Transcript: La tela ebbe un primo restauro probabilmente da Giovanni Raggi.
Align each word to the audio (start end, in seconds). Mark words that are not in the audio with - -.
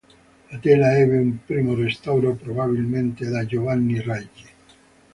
La 0.49 0.57
tela 0.59 0.97
ebbe 0.97 1.19
un 1.19 1.45
primo 1.45 1.75
restauro 1.75 2.33
probabilmente 2.35 3.29
da 3.29 3.45
Giovanni 3.45 4.01
Raggi. 4.01 4.47